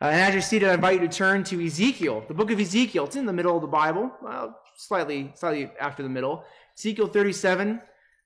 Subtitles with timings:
[0.00, 2.60] Uh, and as you're seated, I invite you to turn to Ezekiel, the book of
[2.60, 3.04] Ezekiel.
[3.06, 6.44] It's in the middle of the Bible, well, slightly, slightly after the middle.
[6.76, 7.80] Ezekiel 37,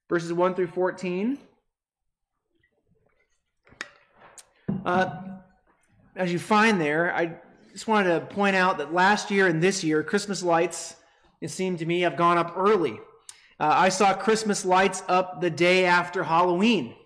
[0.08, 1.38] verses 1 through 14.
[4.84, 5.10] Uh,
[6.16, 7.36] as you find there, I
[7.70, 10.96] just wanted to point out that last year and this year, Christmas lights,
[11.40, 12.98] it seemed to me, have gone up early.
[13.60, 16.96] Uh, I saw Christmas lights up the day after Halloween.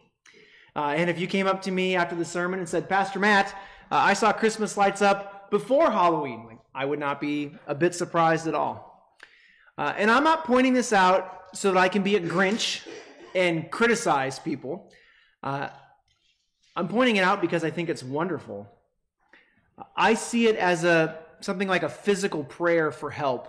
[0.75, 3.55] Uh, and if you came up to me after the sermon and said, Pastor Matt,
[3.91, 6.58] uh, I saw Christmas lights up before Halloween.
[6.75, 9.17] I would not be a bit surprised at all.
[9.79, 12.86] Uh, and I'm not pointing this out so that I can be a Grinch
[13.35, 14.93] and criticize people.
[15.43, 15.68] Uh,
[16.77, 18.68] I'm pointing it out because I think it's wonderful.
[19.96, 23.49] I see it as a something like a physical prayer for help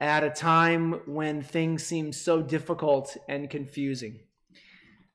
[0.00, 4.20] at a time when things seem so difficult and confusing.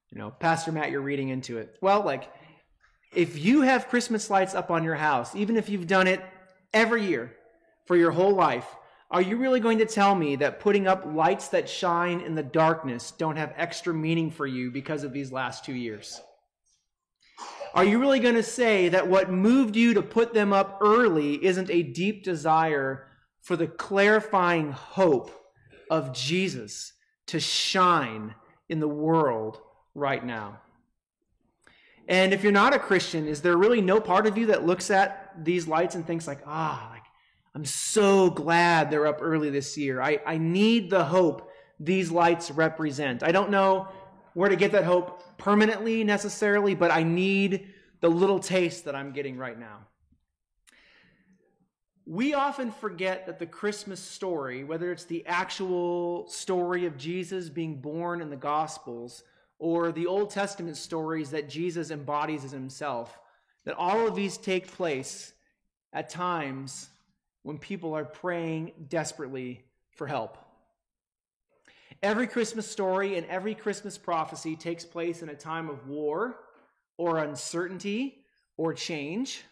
[0.09, 1.77] You know, Pastor Matt, you're reading into it.
[1.81, 2.29] Well, like
[3.13, 6.21] if you have Christmas lights up on your house, even if you've done it
[6.73, 7.35] every year
[7.85, 8.67] for your whole life,
[9.09, 12.43] are you really going to tell me that putting up lights that shine in the
[12.43, 16.21] darkness don't have extra meaning for you because of these last two years?
[17.73, 21.43] Are you really going to say that what moved you to put them up early
[21.43, 23.07] isn't a deep desire
[23.41, 25.31] for the clarifying hope
[25.89, 26.93] of Jesus
[27.27, 28.35] to shine
[28.69, 29.59] in the world
[29.95, 30.61] right now?
[32.11, 34.91] And if you're not a Christian, is there really no part of you that looks
[34.91, 37.03] at these lights and thinks like, ah, like
[37.55, 40.01] I'm so glad they're up early this year.
[40.01, 43.23] I, I need the hope these lights represent.
[43.23, 43.87] I don't know
[44.33, 47.69] where to get that hope permanently necessarily, but I need
[48.01, 49.87] the little taste that I'm getting right now.
[52.05, 57.79] We often forget that the Christmas story, whether it's the actual story of Jesus being
[57.79, 59.23] born in the Gospels,
[59.61, 63.19] or the Old Testament stories that Jesus embodies as himself,
[63.63, 65.33] that all of these take place
[65.93, 66.89] at times
[67.43, 70.39] when people are praying desperately for help.
[72.01, 76.39] Every Christmas story and every Christmas prophecy takes place in a time of war
[76.97, 78.23] or uncertainty
[78.57, 79.43] or change.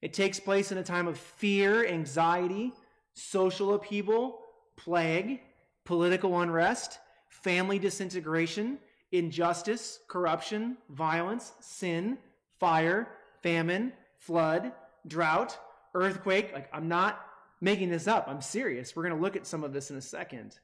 [0.00, 2.72] It takes place in a time of fear, anxiety,
[3.14, 4.40] social upheaval,
[4.74, 5.42] plague,
[5.84, 6.98] political unrest,
[7.28, 8.78] family disintegration,
[9.12, 12.18] injustice, corruption, violence, sin,
[12.58, 13.08] fire,
[13.42, 14.72] famine, flood,
[15.06, 15.58] drought,
[15.94, 16.52] earthquake.
[16.52, 17.24] Like, I'm not
[17.60, 18.26] making this up.
[18.26, 18.96] I'm serious.
[18.96, 20.58] We're going to look at some of this in a second.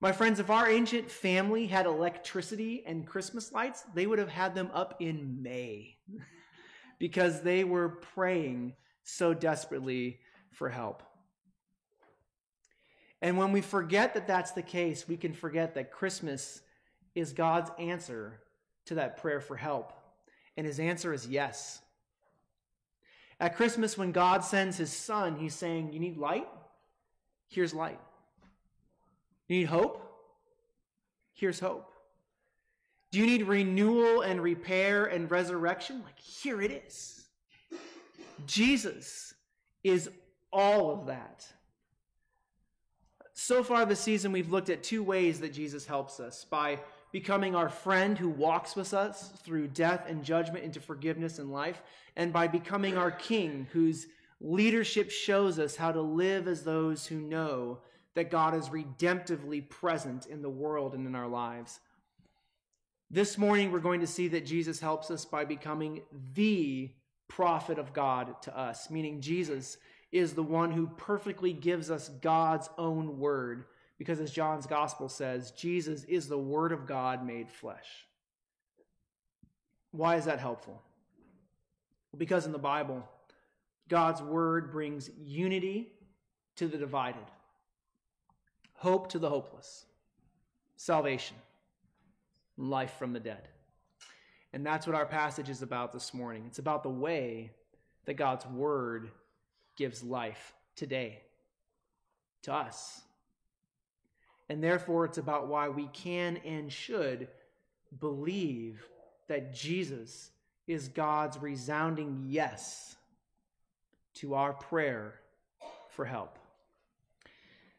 [0.00, 4.54] My friends, if our ancient family had electricity and Christmas lights, they would have had
[4.54, 5.96] them up in May
[6.98, 10.20] because they were praying so desperately
[10.52, 11.02] for help.
[13.20, 16.60] And when we forget that that's the case, we can forget that Christmas
[17.18, 18.40] is God's answer
[18.86, 19.92] to that prayer for help.
[20.56, 21.80] And his answer is yes.
[23.40, 26.48] At Christmas, when God sends his son, he's saying, You need light?
[27.48, 28.00] Here's light.
[29.46, 30.04] You need hope?
[31.34, 31.92] Here's hope.
[33.10, 36.02] Do you need renewal and repair and resurrection?
[36.04, 37.26] Like, here it is.
[38.46, 39.34] Jesus
[39.82, 40.10] is
[40.52, 41.46] all of that.
[43.32, 46.80] So far this season, we've looked at two ways that Jesus helps us by
[47.12, 51.82] becoming our friend who walks with us through death and judgment into forgiveness and life,
[52.16, 54.06] and by becoming our king whose
[54.40, 57.78] leadership shows us how to live as those who know
[58.14, 61.80] that God is redemptively present in the world and in our lives.
[63.10, 66.02] This morning, we're going to see that Jesus helps us by becoming
[66.34, 66.90] the
[67.26, 69.78] prophet of God to us, meaning Jesus
[70.12, 73.64] is the one who perfectly gives us God's own word
[73.98, 78.06] because, as John's gospel says, Jesus is the Word of God made flesh.
[79.90, 80.80] Why is that helpful?
[82.16, 83.06] Because in the Bible,
[83.88, 85.92] God's Word brings unity
[86.56, 87.24] to the divided,
[88.74, 89.86] hope to the hopeless,
[90.76, 91.36] salvation,
[92.56, 93.48] life from the dead.
[94.52, 96.44] And that's what our passage is about this morning.
[96.46, 97.50] It's about the way
[98.06, 99.10] that God's Word
[99.76, 101.22] gives life today
[102.42, 103.02] to us.
[104.48, 107.28] And therefore, it's about why we can and should
[108.00, 108.82] believe
[109.28, 110.30] that Jesus
[110.66, 112.96] is God's resounding yes
[114.14, 115.14] to our prayer
[115.90, 116.38] for help.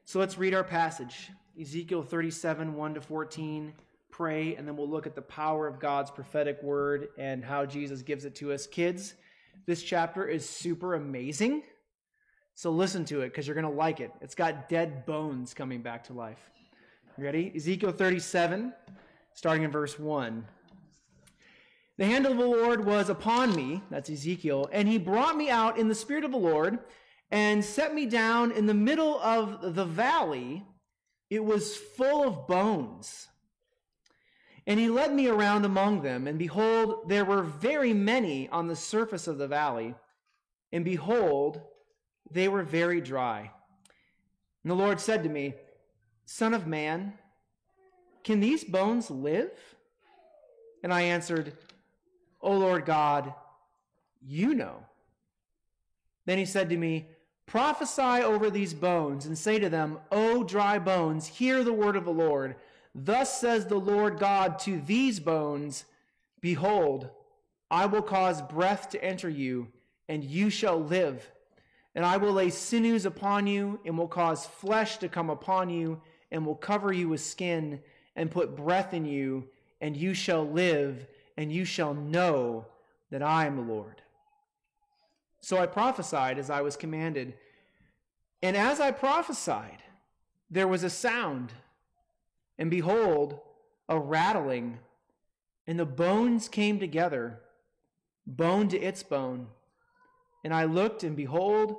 [0.05, 1.29] So let's read our passage
[1.59, 3.73] Ezekiel 37 1 to 14.
[4.11, 8.01] Pray, and then we'll look at the power of God's prophetic word and how Jesus
[8.01, 8.67] gives it to us.
[8.67, 9.13] Kids,
[9.65, 11.63] this chapter is super amazing.
[12.55, 14.11] So listen to it because you're going to like it.
[14.19, 16.49] It's got dead bones coming back to life.
[17.21, 17.51] Ready?
[17.53, 18.73] Ezekiel 37,
[19.33, 20.45] starting in verse 1.
[21.97, 25.77] The hand of the Lord was upon me, that's Ezekiel, and he brought me out
[25.77, 26.79] in the spirit of the Lord
[27.29, 30.65] and set me down in the middle of the valley.
[31.29, 33.27] It was full of bones.
[34.65, 38.77] And he led me around among them, and behold, there were very many on the
[38.77, 39.93] surface of the valley,
[40.71, 41.59] and behold,
[42.31, 43.51] they were very dry.
[44.63, 45.55] And the Lord said to me,
[46.31, 47.13] Son of man,
[48.23, 49.49] can these bones live?
[50.83, 51.53] And I answered,
[52.39, 53.33] O Lord God,
[54.21, 54.85] you know.
[56.27, 57.07] Then he said to me,
[57.47, 62.05] Prophesy over these bones and say to them, O dry bones, hear the word of
[62.05, 62.57] the Lord.
[62.93, 65.85] Thus says the Lord God to these bones
[66.41, 67.09] Behold,
[67.71, 69.69] I will cause breath to enter you,
[70.07, 71.31] and you shall live.
[71.95, 75.99] And I will lay sinews upon you, and will cause flesh to come upon you,
[76.31, 77.81] and will cover you with skin,
[78.15, 79.47] and put breath in you,
[79.81, 82.65] and you shall live, and you shall know
[83.11, 84.01] that I am the Lord.
[85.39, 87.33] So I prophesied as I was commanded.
[88.41, 89.83] And as I prophesied,
[90.49, 91.53] there was a sound,
[92.57, 93.39] and behold,
[93.87, 94.79] a rattling,
[95.65, 97.39] and the bones came together,
[98.27, 99.47] bone to its bone.
[100.43, 101.77] And I looked, and behold,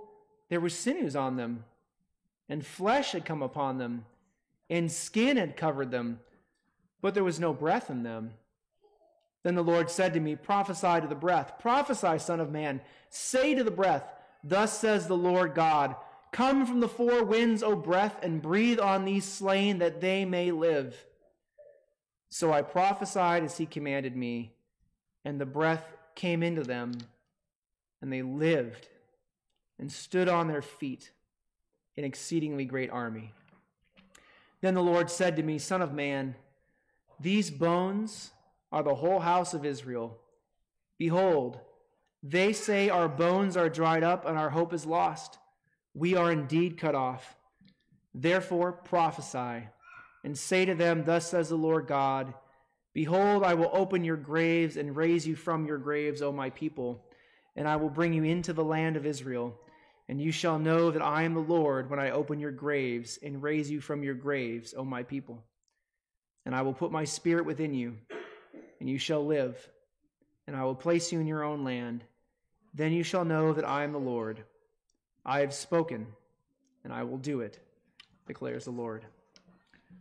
[0.48, 1.64] there were sinews on them,
[2.48, 4.04] and flesh had come upon them,
[4.70, 6.20] and skin had covered them,
[7.02, 8.30] but there was no breath in them.
[9.42, 12.80] Then the Lord said to me, Prophesy to the breath, prophesy, Son of Man.
[13.08, 14.04] Say to the breath,
[14.44, 15.96] Thus says the Lord God,
[16.32, 20.52] Come from the four winds, O breath, and breathe on these slain that they may
[20.52, 21.04] live.
[22.30, 24.52] So I prophesied as he commanded me,
[25.24, 25.84] and the breath
[26.14, 26.92] came into them,
[28.00, 28.88] and they lived
[29.80, 31.10] and stood on their feet,
[31.96, 33.32] an exceedingly great army.
[34.60, 36.34] Then the Lord said to me, Son of man,
[37.18, 38.30] these bones
[38.72, 40.18] are the whole house of Israel.
[40.98, 41.60] Behold,
[42.22, 45.38] they say our bones are dried up and our hope is lost.
[45.94, 47.36] We are indeed cut off.
[48.14, 49.68] Therefore prophesy
[50.24, 52.34] and say to them, Thus says the Lord God
[52.92, 57.04] Behold, I will open your graves and raise you from your graves, O my people,
[57.54, 59.56] and I will bring you into the land of Israel.
[60.10, 63.40] And you shall know that I am the Lord when I open your graves and
[63.40, 65.40] raise you from your graves, O my people.
[66.44, 67.96] And I will put my spirit within you
[68.80, 69.56] and you shall live,
[70.48, 72.02] and I will place you in your own land.
[72.74, 74.42] Then you shall know that I am the Lord.
[75.24, 76.08] I have spoken,
[76.82, 77.60] and I will do it,
[78.26, 79.04] declares the Lord.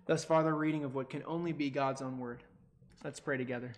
[0.08, 2.42] Thus far, the reading of what can only be God's own word.
[3.04, 3.74] Let's pray together.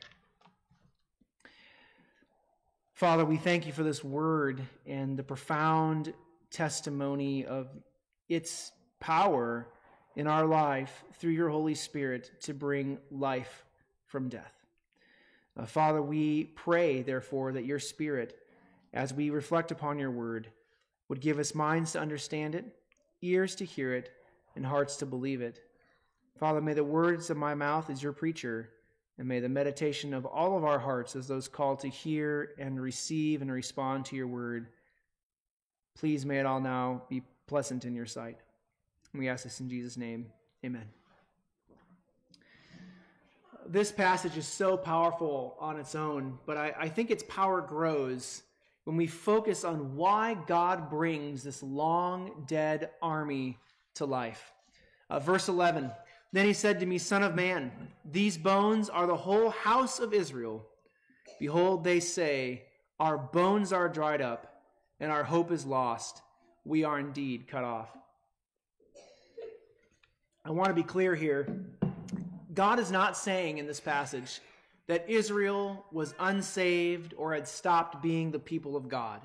[3.01, 6.13] Father, we thank you for this word and the profound
[6.51, 7.67] testimony of
[8.29, 9.67] its power
[10.15, 13.65] in our life through your Holy Spirit to bring life
[14.05, 14.53] from death.
[15.57, 18.37] Uh, Father, we pray, therefore, that your Spirit,
[18.93, 20.51] as we reflect upon your word,
[21.09, 22.65] would give us minds to understand it,
[23.23, 24.11] ears to hear it,
[24.55, 25.59] and hearts to believe it.
[26.37, 28.69] Father, may the words of my mouth as your preacher,
[29.17, 32.81] and may the meditation of all of our hearts as those called to hear and
[32.81, 34.67] receive and respond to your word,
[35.95, 38.37] please may it all now be pleasant in your sight.
[39.13, 40.27] we ask this in Jesus' name.
[40.65, 40.87] Amen
[43.71, 48.43] this passage is so powerful on its own, but I, I think its power grows
[48.83, 53.57] when we focus on why God brings this long dead army
[53.95, 54.51] to life.
[55.09, 55.91] Uh, verse 11
[56.33, 57.71] Then he said to me, Son of man,
[58.09, 60.65] these bones are the whole house of Israel.
[61.39, 62.63] Behold, they say,
[62.99, 64.61] Our bones are dried up,
[64.99, 66.21] and our hope is lost.
[66.63, 67.89] We are indeed cut off.
[70.45, 71.47] I want to be clear here
[72.53, 74.41] God is not saying in this passage
[74.87, 79.21] that Israel was unsaved or had stopped being the people of God.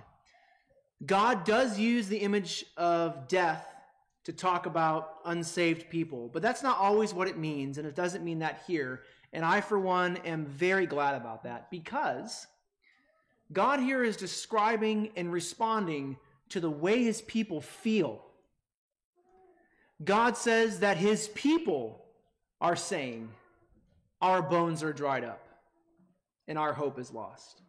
[1.05, 3.67] God does use the image of death
[4.27, 8.25] to talk about unsaved people, but that's not always what it means, and it doesn't
[8.25, 9.03] mean that here.
[9.33, 12.49] And I, for one, am very glad about that because
[13.53, 16.17] God here is describing and responding
[16.49, 18.21] to the way his people feel.
[20.03, 22.05] God says that his people
[22.61, 23.29] are saying,
[24.21, 25.47] Our bones are dried up
[26.49, 27.63] and our hope is lost.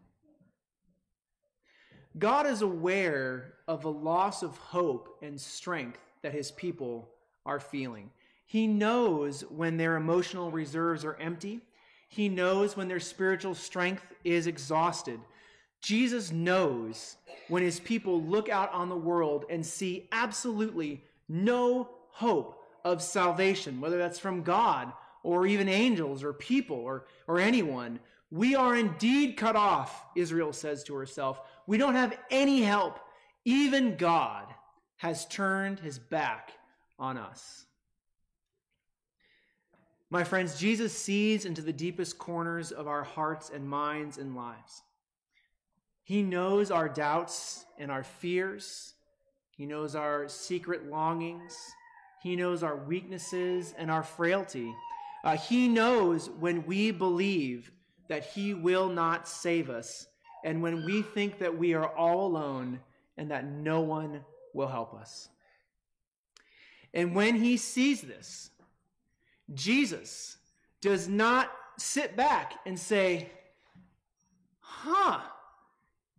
[2.18, 7.10] God is aware of the loss of hope and strength that his people
[7.46, 8.10] are feeling.
[8.46, 11.62] He knows when their emotional reserves are empty.
[12.10, 15.20] He knows when their spiritual strength is exhausted.
[15.82, 17.18] Jesus knows
[17.50, 23.82] when his people look out on the world and see absolutely no hope of salvation,
[23.82, 24.92] whether that's from God
[25.24, 30.84] or even angels or people or, or anyone, We are indeed cut off, Israel says
[30.86, 31.40] to herself.
[31.66, 33.00] We don't have any help.
[33.46, 34.46] Even God
[34.98, 36.54] has turned his back
[37.00, 37.66] on us.
[40.10, 44.84] My friends, Jesus sees into the deepest corners of our hearts and minds and lives.
[46.04, 48.94] He knows our doubts and our fears.
[49.52, 51.58] He knows our secret longings.
[52.24, 54.74] He knows our weaknesses and our frailty.
[55.24, 57.72] Uh, he knows when we believe
[58.08, 60.08] that He will not save us,
[60.46, 62.80] and when we think that we are all alone
[63.18, 64.24] and that no one
[64.54, 65.30] will help us.
[66.94, 68.50] And when He sees this,
[69.54, 70.38] Jesus
[70.82, 73.30] does not sit back and say,
[74.60, 75.20] Huh,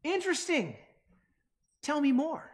[0.02, 0.76] interesting.
[1.82, 2.50] Tell me more.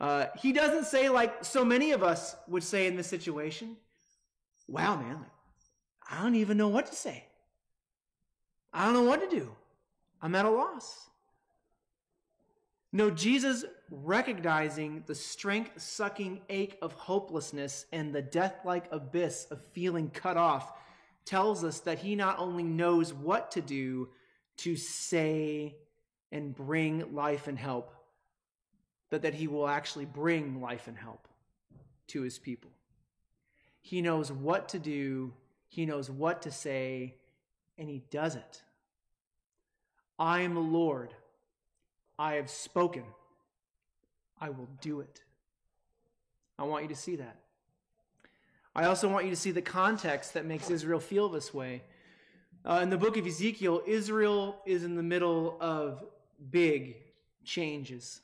[0.00, 3.76] Uh, he doesn't say, like so many of us would say in this situation,
[4.66, 5.24] Wow, man,
[6.10, 7.24] I don't even know what to say.
[8.72, 9.50] I don't know what to do.
[10.20, 11.07] I'm at a loss.
[12.92, 19.60] No, Jesus recognizing the strength sucking ache of hopelessness and the death like abyss of
[19.72, 20.72] feeling cut off
[21.24, 24.08] tells us that he not only knows what to do
[24.56, 25.76] to say
[26.32, 27.92] and bring life and help,
[29.10, 31.28] but that he will actually bring life and help
[32.08, 32.70] to his people.
[33.80, 35.32] He knows what to do,
[35.68, 37.16] he knows what to say,
[37.76, 38.62] and he does it.
[40.18, 41.14] I am the Lord.
[42.18, 43.04] I have spoken.
[44.40, 45.22] I will do it.
[46.58, 47.36] I want you to see that.
[48.74, 51.82] I also want you to see the context that makes Israel feel this way.
[52.64, 56.04] Uh, in the book of Ezekiel, Israel is in the middle of
[56.50, 56.96] big
[57.44, 58.20] changes.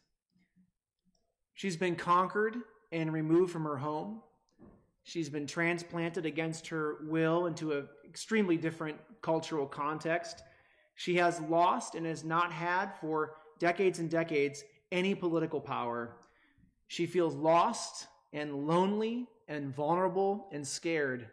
[1.55, 2.57] She's been conquered
[2.93, 4.21] and removed from her home.
[5.05, 10.43] She's been transplanted against her will into an extremely different cultural context.
[10.95, 16.17] She has lost and has not had for decades and decades any political power.
[16.87, 21.27] She feels lost and lonely and vulnerable and scared.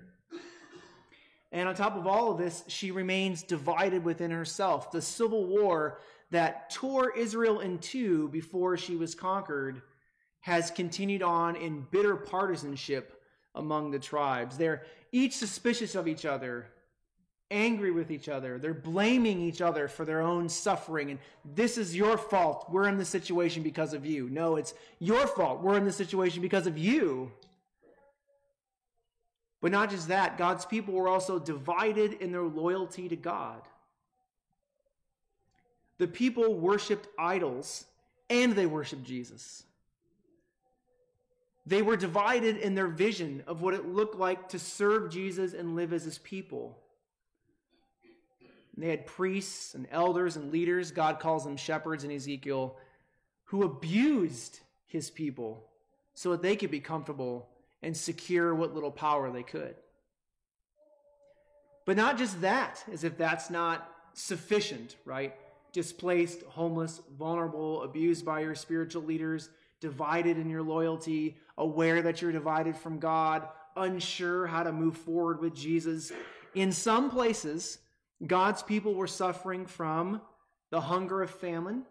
[1.52, 4.92] And on top of all of this, she remains divided within herself.
[4.92, 9.82] The civil war that tore Israel in two before she was conquered
[10.40, 13.22] has continued on in bitter partisanship
[13.56, 14.58] among the tribes.
[14.58, 16.68] They're each suspicious of each other
[17.52, 18.58] angry with each other.
[18.58, 21.12] They're blaming each other for their own suffering.
[21.12, 21.20] And
[21.54, 22.68] this is your fault.
[22.72, 24.30] We're in this situation because of you.
[24.30, 25.62] No, it's your fault.
[25.62, 27.32] We're in this situation because of you.
[29.62, 33.62] But not just that, God's people were also divided in their loyalty to God.
[36.00, 37.86] The people worshiped idols
[38.28, 39.64] and they worshiped Jesus.
[41.68, 45.76] They were divided in their vision of what it looked like to serve Jesus and
[45.76, 46.81] live as his people.
[48.82, 52.78] And they had priests and elders and leaders, God calls them shepherds in Ezekiel,
[53.44, 55.68] who abused his people
[56.16, 57.48] so that they could be comfortable
[57.84, 59.76] and secure what little power they could.
[61.86, 65.36] But not just that, as if that's not sufficient, right?
[65.74, 72.32] Displaced, homeless, vulnerable, abused by your spiritual leaders, divided in your loyalty, aware that you're
[72.32, 76.12] divided from God, unsure how to move forward with Jesus.
[76.56, 77.78] In some places,
[78.26, 80.22] God's people were suffering from
[80.70, 81.84] the hunger of famine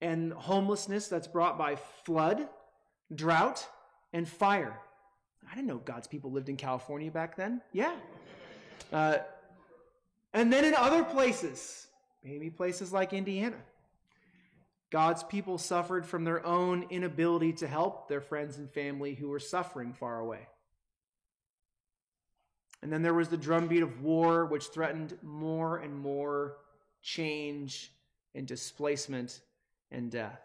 [0.00, 2.48] and homelessness that's brought by flood,
[3.14, 3.66] drought,
[4.12, 4.78] and fire.
[5.50, 7.62] I didn't know God's people lived in California back then.
[7.72, 7.94] Yeah.
[8.92, 9.18] Uh,
[10.34, 11.86] and then in other places,
[12.22, 13.56] maybe places like Indiana,
[14.90, 19.40] God's people suffered from their own inability to help their friends and family who were
[19.40, 20.46] suffering far away.
[22.82, 26.56] And then there was the drumbeat of war, which threatened more and more
[27.02, 27.92] change
[28.34, 29.40] and displacement
[29.90, 30.40] and death.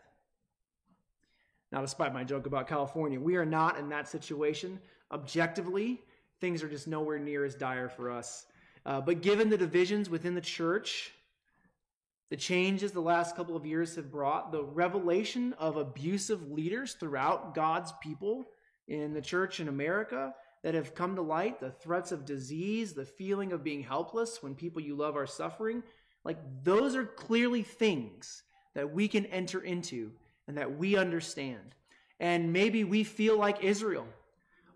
[1.71, 4.79] Now, despite my joke about California, we are not in that situation.
[5.11, 6.01] Objectively,
[6.39, 8.45] things are just nowhere near as dire for us.
[8.85, 11.11] Uh, but given the divisions within the church,
[12.29, 17.53] the changes the last couple of years have brought, the revelation of abusive leaders throughout
[17.53, 18.45] God's people
[18.87, 23.05] in the church in America, that have come to light, the threats of disease, the
[23.05, 25.81] feeling of being helpless when people you love are suffering,
[26.23, 28.43] like those are clearly things
[28.75, 30.11] that we can enter into
[30.47, 31.75] and that we understand.
[32.19, 34.07] And maybe we feel like Israel.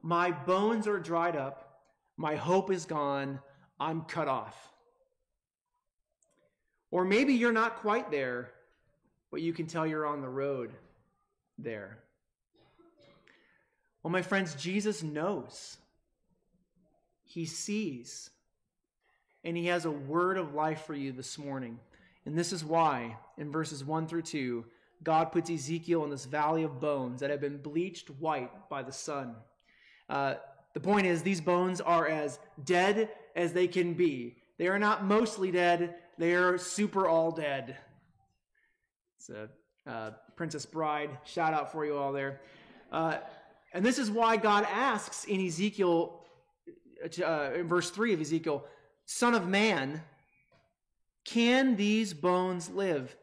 [0.01, 1.81] My bones are dried up,
[2.17, 3.39] my hope is gone,
[3.79, 4.71] I'm cut off.
[6.91, 8.51] Or maybe you're not quite there,
[9.31, 10.71] but you can tell you're on the road
[11.57, 12.04] there.
[14.05, 15.77] Well, my friends, Jesus knows.
[17.23, 18.29] He sees.
[19.43, 21.79] and He has a word of life for you this morning.
[22.23, 24.63] And this is why, in verses 1 through 2,
[25.01, 28.91] God puts Ezekiel in this valley of bones that have been bleached white by the
[28.91, 29.37] sun.
[30.07, 30.35] Uh,
[30.75, 34.35] the point is, these bones are as dead as they can be.
[34.59, 37.75] They are not mostly dead, they are super all dead.
[39.17, 39.49] It's a
[39.89, 42.41] uh, Princess Bride shout out for you all there.
[42.91, 43.17] Uh,
[43.75, 46.21] and this is why God asks in Ezekiel,
[47.21, 48.65] uh, in verse 3 of Ezekiel,
[49.05, 50.01] Son of man,
[51.25, 53.17] can these bones live?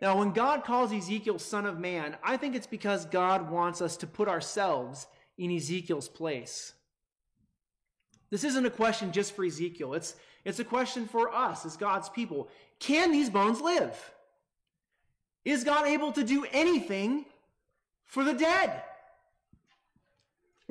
[0.00, 3.96] Now, when God calls Ezekiel son of man, I think it's because God wants us
[3.98, 5.06] to put ourselves
[5.38, 6.72] in Ezekiel's place.
[8.30, 9.94] This isn't a question just for Ezekiel.
[9.94, 12.48] It's, it's a question for us as God's people.
[12.80, 13.96] Can these bones live?
[15.44, 17.26] Is God able to do anything
[18.06, 18.82] for the dead?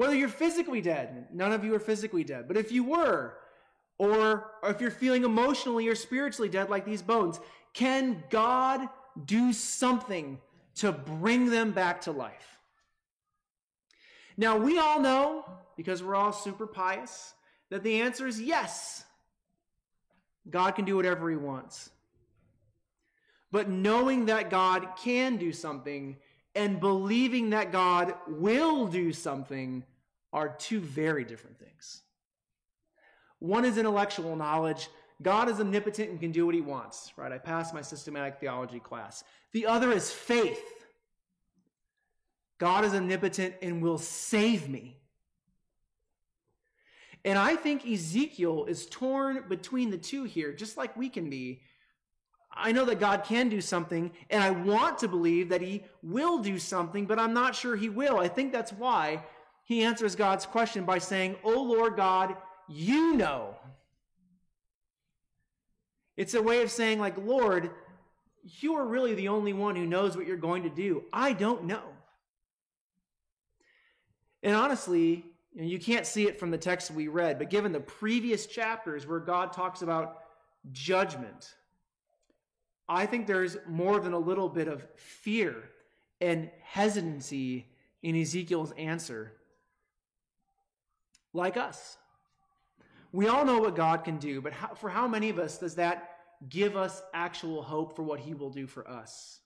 [0.02, 3.38] Whether you're physically dead, none of you are physically dead, but if you were,
[4.00, 7.40] or if you're feeling emotionally or spiritually dead like these bones,
[7.76, 8.90] can God
[9.26, 10.40] do something
[10.78, 12.58] to bring them back to life?
[14.38, 15.46] Now, we all know,
[15.78, 17.36] because we're all super pious,
[17.70, 19.06] that the answer is yes.
[20.50, 21.92] God can do whatever he wants.
[23.52, 26.18] But knowing that God can do something
[26.56, 29.84] and believing that God will do something
[30.34, 32.02] are two very different things.
[33.40, 34.88] One is intellectual knowledge.
[35.22, 37.32] God is omnipotent and can do what he wants, right?
[37.32, 39.24] I passed my systematic theology class.
[39.52, 40.64] The other is faith.
[42.58, 44.98] God is omnipotent and will save me.
[47.24, 51.62] And I think Ezekiel is torn between the two here, just like we can be.
[52.52, 56.40] I know that God can do something, and I want to believe that He will
[56.40, 58.20] do something, but I'm not sure He will.
[58.20, 59.24] I think that's why
[59.64, 62.36] He answers God's question by saying, Oh Lord God,
[62.68, 63.56] you know.
[66.18, 67.72] It's a way of saying, like, Lord,
[68.44, 71.04] you are really the only one who knows what you're going to do.
[71.12, 71.82] I don't know.
[74.44, 78.46] And honestly, you can't see it from the text we read, but given the previous
[78.46, 80.24] chapters where God talks about
[80.72, 81.56] judgment,
[82.88, 85.56] I think there's more than a little bit of fear
[86.20, 87.68] and hesitancy
[88.02, 89.34] in Ezekiel's answer.
[91.34, 91.98] Like us.
[93.12, 95.76] We all know what God can do, but how, for how many of us does
[95.76, 96.18] that
[96.50, 99.40] give us actual hope for what he will do for us?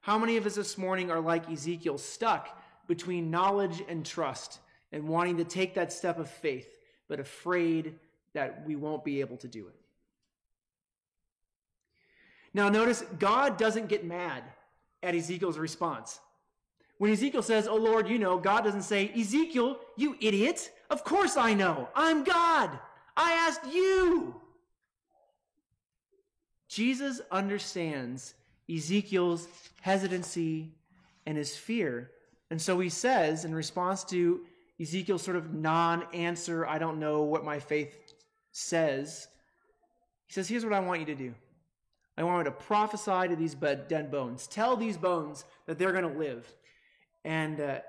[0.00, 4.60] How many of us this morning are like Ezekiel, stuck between knowledge and trust?
[4.92, 6.78] and wanting to take that step of faith,
[7.08, 7.94] but afraid
[8.34, 9.74] that we won't be able to do it.
[12.54, 14.42] Now, notice God doesn't get mad
[15.02, 16.18] at Ezekiel's response.
[16.98, 20.70] When Ezekiel says, Oh Lord, you know, God doesn't say, Ezekiel, you idiot.
[20.90, 21.88] Of course I know.
[21.94, 22.78] I'm God.
[23.16, 24.34] I asked you.
[26.68, 28.34] Jesus understands
[28.72, 29.48] Ezekiel's
[29.80, 30.70] hesitancy
[31.26, 32.10] and his fear.
[32.50, 34.40] And so he says, in response to
[34.80, 38.14] Ezekiel's sort of non answer, I don't know what my faith
[38.52, 39.28] says.
[40.26, 41.34] He says, Here's what I want you to do
[42.16, 44.46] I want you to prophesy to these dead bones.
[44.46, 46.52] Tell these bones that they're going to live.
[47.24, 47.80] And, uh,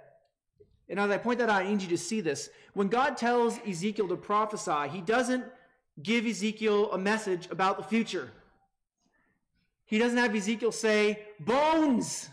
[0.90, 2.50] and as I point that out, I need you to see this.
[2.74, 5.46] When God tells Ezekiel to prophesy, he doesn't
[6.02, 8.32] give Ezekiel a message about the future.
[9.86, 12.30] He doesn't have Ezekiel say, Bones,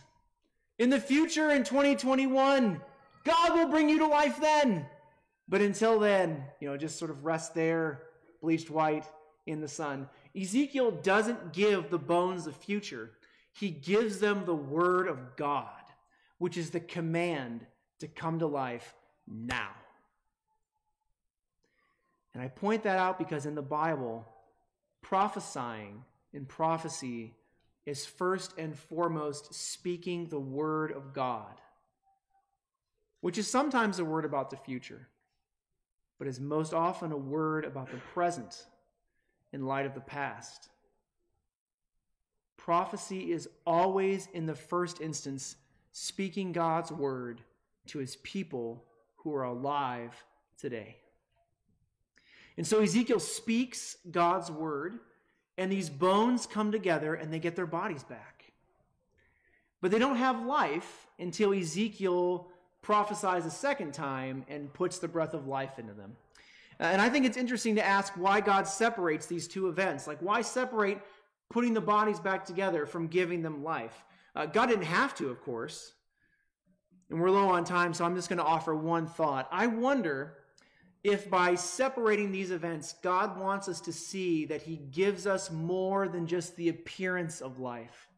[0.79, 2.81] in the future in 2021,
[3.25, 4.87] God will bring you to life then.
[5.49, 8.03] But until then, you know, just sort of rest there,
[8.41, 9.07] bleached white
[9.47, 10.09] in the sun.
[10.39, 13.13] Ezekiel doesn't give the bones the future,
[13.53, 15.71] he gives them the word of God,
[16.39, 17.67] which is the command
[18.01, 18.95] to come to life
[19.27, 19.71] now.
[22.35, 24.27] And I point that out because in the Bible,
[25.01, 27.35] prophesying in prophecy
[27.87, 31.55] is first and foremost speaking the word of God
[33.27, 35.09] which is sometimes a word about the future,
[36.17, 38.67] but is most often a word about the present
[39.53, 40.69] in light of the past.
[42.57, 45.57] Prophecy is always, in the first instance,
[45.99, 47.41] speaking God's word
[47.87, 48.85] to his people
[49.17, 50.13] who are alive
[50.61, 50.97] today.
[52.59, 54.99] And so Ezekiel speaks God's word,
[55.57, 58.53] and these bones come together and they get their bodies back.
[59.81, 62.49] But they don't have life until Ezekiel
[62.83, 66.15] prophesies a second time and puts the breath of life into them.
[66.79, 70.07] Uh, and I think it's interesting to ask why God separates these two events.
[70.07, 71.01] Like, why separate
[71.49, 74.05] putting the bodies back together from giving them life?
[74.37, 75.95] Uh, God didn't have to, of course.
[77.09, 79.49] And we're low on time, so I'm just going to offer one thought.
[79.51, 80.35] I wonder
[81.03, 86.07] if by separating these events, God wants us to see that He gives us more
[86.09, 88.09] than just the appearance of life.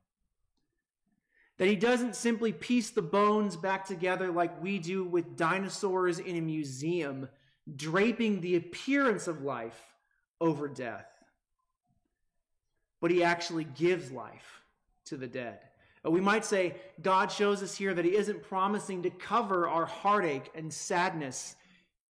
[1.59, 6.37] That He doesn't simply piece the bones back together like we do with dinosaurs in
[6.37, 7.29] a museum,
[7.77, 9.81] draping the appearance of life
[10.41, 11.07] over death.
[13.01, 14.63] But He actually gives life
[15.05, 15.61] to the dead.
[16.09, 19.85] But we might say God shows us here that He isn't promising to cover our
[19.85, 21.55] heartache and sadness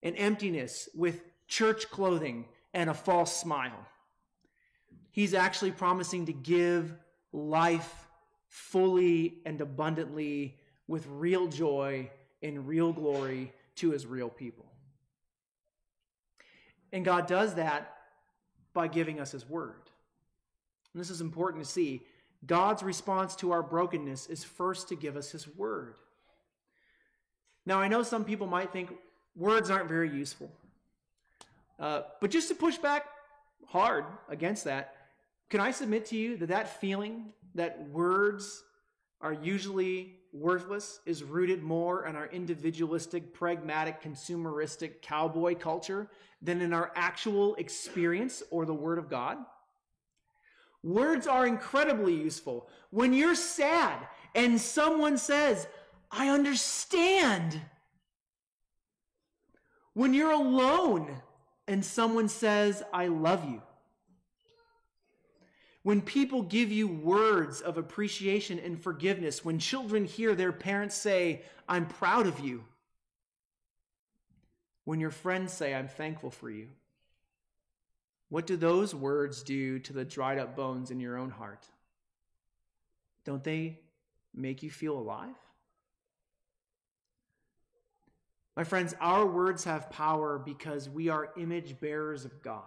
[0.02, 3.86] and emptiness with church clothing and a false smile.
[5.12, 6.94] He's actually promising to give
[7.32, 8.06] life
[8.48, 12.10] fully and abundantly with real joy
[12.42, 14.66] and real glory to His real people.
[16.92, 17.96] And God does that
[18.74, 19.80] by giving us His Word.
[20.92, 22.02] And this is important to see
[22.44, 25.94] God's response to our brokenness is first to give us His Word.
[27.64, 28.92] Now, I know some people might think
[29.34, 30.50] words aren't very useful.
[31.78, 33.06] Uh, but just to push back
[33.66, 34.94] hard against that,
[35.50, 38.64] can I submit to you that that feeling that words
[39.20, 46.08] are usually worthless is rooted more in our individualistic, pragmatic, consumeristic cowboy culture
[46.42, 49.38] than in our actual experience or the Word of God?
[50.82, 52.68] Words are incredibly useful.
[52.90, 55.66] When you're sad and someone says,
[56.10, 57.60] I understand.
[59.94, 61.22] When you're alone
[61.66, 63.62] and someone says, I love you.
[65.82, 71.42] When people give you words of appreciation and forgiveness, when children hear their parents say,
[71.68, 72.64] I'm proud of you.
[74.84, 76.68] When your friends say, I'm thankful for you.
[78.28, 81.64] What do those words do to the dried up bones in your own heart?
[83.24, 83.80] Don't they
[84.34, 85.34] make you feel alive?
[88.56, 92.62] My friends, our words have power because we are image bearers of God.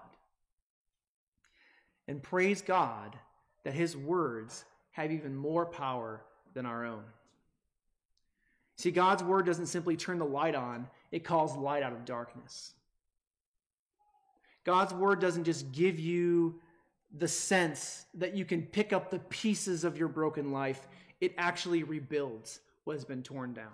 [2.07, 3.17] And praise God
[3.63, 6.21] that his words have even more power
[6.53, 7.03] than our own.
[8.77, 12.73] See, God's word doesn't simply turn the light on, it calls light out of darkness.
[14.69, 16.59] God's word doesn't just give you
[17.17, 20.87] the sense that you can pick up the pieces of your broken life,
[21.19, 23.71] it actually rebuilds what has been torn down.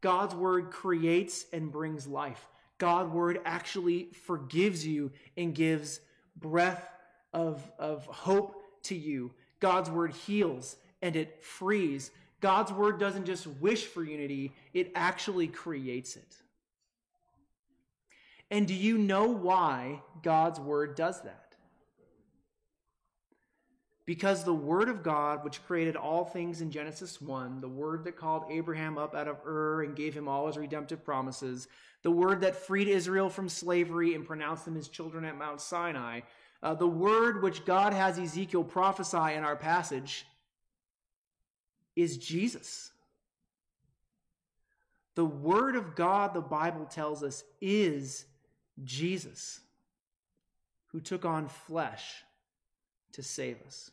[0.00, 2.44] God's word creates and brings life.
[2.78, 6.00] God's word actually forgives you and gives
[6.34, 6.88] breath
[7.32, 9.30] of, of hope to you.
[9.60, 12.10] God's word heals and it frees.
[12.40, 16.34] God's word doesn't just wish for unity, it actually creates it.
[18.50, 21.54] And do you know why God's word does that?
[24.06, 28.16] Because the word of God, which created all things in Genesis 1, the word that
[28.16, 31.68] called Abraham up out of Ur and gave him all his redemptive promises,
[32.02, 36.22] the word that freed Israel from slavery and pronounced them his children at Mount Sinai,
[36.62, 40.26] uh, the word which God has Ezekiel prophesy in our passage
[41.94, 42.90] is Jesus.
[45.14, 48.24] The word of God, the Bible tells us, is
[48.84, 49.60] Jesus,
[50.88, 52.24] who took on flesh
[53.12, 53.90] to save us.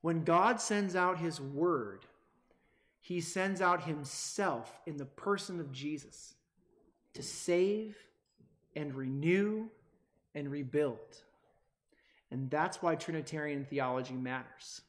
[0.00, 2.04] When God sends out his word,
[3.00, 6.34] he sends out himself in the person of Jesus
[7.14, 7.96] to save
[8.74, 9.66] and renew
[10.34, 10.98] and rebuild.
[12.30, 14.80] And that's why Trinitarian theology matters.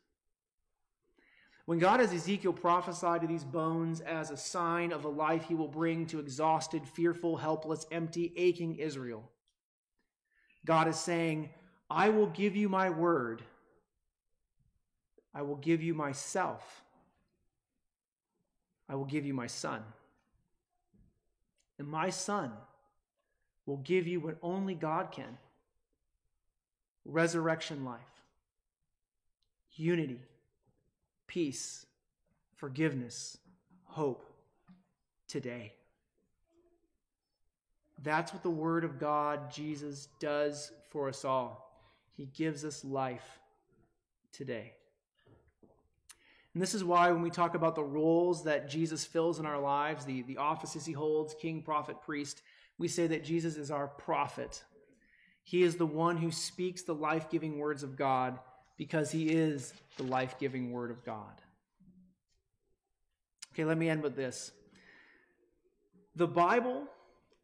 [1.65, 5.56] When God has Ezekiel prophesied to these bones as a sign of the life he
[5.56, 9.30] will bring to exhausted, fearful, helpless, empty, aching Israel,
[10.65, 11.52] God is saying,
[11.89, 13.43] I will give you my word.
[15.34, 16.84] I will give you myself.
[18.89, 19.82] I will give you my son.
[21.80, 22.52] And my son
[23.65, 25.38] will give you what only God can
[27.06, 27.99] resurrection life,
[29.71, 30.21] unity
[31.34, 31.88] peace,
[32.58, 33.39] forgiveness,
[33.86, 34.24] hope
[35.28, 35.74] today.
[38.04, 41.76] That's what the Word of God, Jesus, does for us all.
[42.15, 43.39] He gives us life
[44.32, 44.74] today.
[46.54, 49.60] And this is why, when we talk about the roles that Jesus fills in our
[49.60, 52.43] lives, the, the offices he holds king, prophet, priest
[52.78, 54.63] we say that Jesus is our prophet.
[55.43, 58.38] He is the one who speaks the life giving words of God
[58.78, 61.42] because he is the life giving Word of God.
[63.54, 64.52] Okay, let me end with this.
[66.16, 66.84] The Bible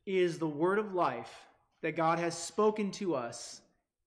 [0.06, 1.46] is the Word of life
[1.82, 3.62] that God has spoken to us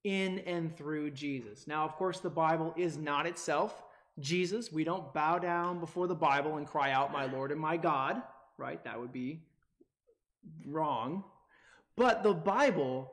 [0.05, 1.67] in and through Jesus.
[1.67, 3.83] Now, of course, the Bible is not itself
[4.19, 4.73] Jesus.
[4.73, 8.21] We don't bow down before the Bible and cry out, My Lord and my God,
[8.59, 8.83] right?
[8.85, 9.41] That would be
[10.67, 11.25] wrong.
[11.97, 13.11] But the Bible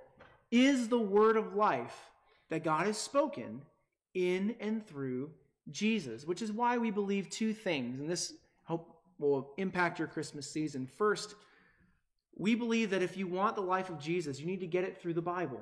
[0.51, 2.09] is the word of life
[2.49, 3.61] that God has spoken
[4.13, 5.31] in and through
[5.71, 7.99] Jesus, which is why we believe two things.
[7.99, 10.87] And this hope will impact your Christmas season.
[10.97, 11.35] First,
[12.35, 14.97] we believe that if you want the life of Jesus, you need to get it
[14.97, 15.61] through the Bible.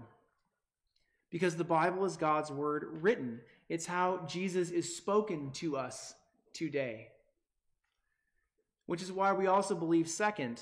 [1.30, 3.42] Because the Bible is God's word written.
[3.68, 6.14] It's how Jesus is spoken to us
[6.54, 7.10] today.
[8.86, 10.62] Which is why we also believe, second,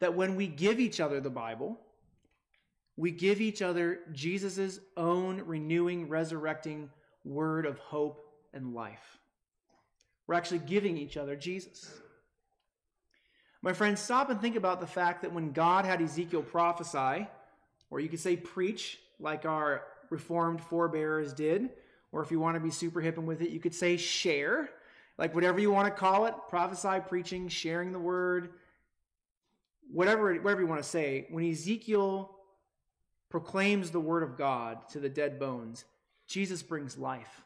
[0.00, 1.78] that when we give each other the Bible,
[2.96, 6.90] we give each other Jesus' own renewing, resurrecting
[7.24, 8.20] word of hope
[8.52, 9.18] and life.
[10.26, 11.90] We're actually giving each other Jesus.
[13.60, 17.28] My friends, stop and think about the fact that when God had Ezekiel prophesy,
[17.90, 21.70] or you could say preach, like our Reformed forebears did,
[22.10, 24.68] or if you want to be super hip and with it, you could say share,
[25.16, 28.50] like whatever you want to call it prophesy, preaching, sharing the word,
[29.90, 31.26] whatever, whatever you want to say.
[31.30, 32.36] When Ezekiel
[33.30, 35.84] proclaims the word of God to the dead bones,
[36.32, 37.42] Jesus brings life.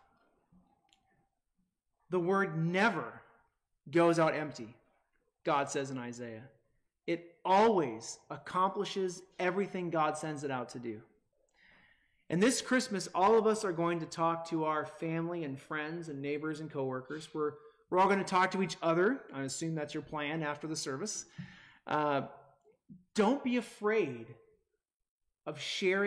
[2.11, 3.21] The word never
[3.91, 4.77] goes out empty,
[5.43, 6.45] God says in Isaiah.
[7.09, 11.01] It always accomplishes everything God sends it out to do.
[12.31, 16.09] And this Christmas, all of us are going to talk to our family and friends
[16.09, 17.29] and neighbors and coworkers.
[17.35, 17.55] We're,
[17.91, 19.19] we're all going to talk to each other.
[19.35, 21.25] I assume that's your plan after the service.
[21.89, 22.23] Uh,
[23.17, 24.29] don't be afraid
[25.45, 26.05] of sharing